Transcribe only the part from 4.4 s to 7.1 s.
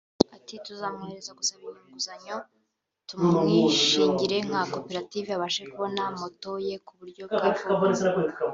nka cooperative abashe kubona moto ye ku